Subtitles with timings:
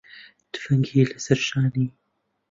[0.51, 1.87] تفەنگی لەسەر شانی